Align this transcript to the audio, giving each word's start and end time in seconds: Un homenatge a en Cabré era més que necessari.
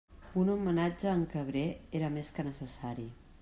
Un 0.43 0.47
homenatge 0.53 1.11
a 1.11 1.13
en 1.17 1.21
Cabré 1.35 1.65
era 2.01 2.11
més 2.17 2.35
que 2.39 2.47
necessari. 2.51 3.11